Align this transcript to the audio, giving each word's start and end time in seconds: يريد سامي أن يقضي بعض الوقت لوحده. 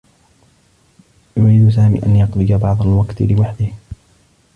يريد 1.37 1.69
سامي 1.69 2.03
أن 2.05 2.15
يقضي 2.15 2.57
بعض 2.57 2.81
الوقت 2.81 3.21
لوحده. 3.21 3.67